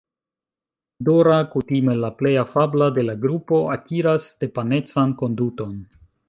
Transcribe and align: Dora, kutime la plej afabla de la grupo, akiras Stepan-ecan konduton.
Dora, 1.09 1.35
kutime 1.55 1.93
la 2.03 2.09
plej 2.21 2.31
afabla 2.45 2.87
de 2.95 3.03
la 3.11 3.15
grupo, 3.27 3.61
akiras 3.75 4.27
Stepan-ecan 4.33 5.15
konduton. 5.23 5.79